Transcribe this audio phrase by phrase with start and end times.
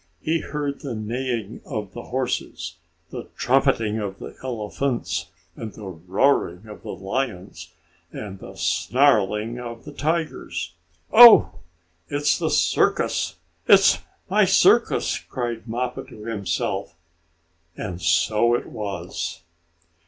[0.19, 2.77] He heard the neighing of the horses,
[3.11, 7.71] the trumpeting of the elephants, the roaring of the lions,
[8.11, 10.73] and the snarling of the tigers.
[11.11, 11.51] "Oh,
[12.07, 13.35] it's the circus!
[13.67, 16.95] It's my circus!" cried Mappo to himself,
[17.77, 19.43] and so it was.